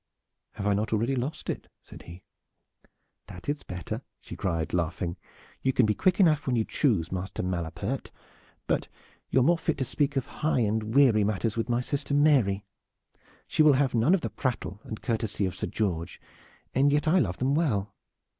[0.53, 2.23] "Have I not already lost it?" said he.
[3.27, 5.15] "That is better," she cried, laughing.
[5.61, 8.09] "You can be quick enough when you choose, Master Malapert.
[8.65, 8.87] But
[9.29, 12.65] you are more fit to speak of high and weary matters with my sister Mary.
[13.45, 16.19] She will have none of the prattle and courtesy of Sir George,
[16.73, 17.93] and yet I love them well.